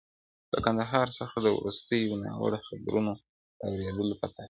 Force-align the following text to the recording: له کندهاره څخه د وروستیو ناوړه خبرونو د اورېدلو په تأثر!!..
له 0.53 0.59
کندهاره 0.65 1.11
څخه 1.19 1.37
د 1.41 1.47
وروستیو 1.57 2.19
ناوړه 2.25 2.59
خبرونو 2.67 3.11
د 3.59 3.61
اورېدلو 3.69 4.15
په 4.21 4.27
تأثر!!.. 4.31 4.39